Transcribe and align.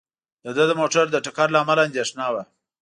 د 0.43 0.45
ده 0.57 0.63
د 0.69 0.71
موټر 0.81 1.05
د 1.11 1.15
ټکر 1.25 1.47
له 1.53 1.59
امله 1.63 1.81
اندېښنه 1.87 2.25
وه. 2.33 2.43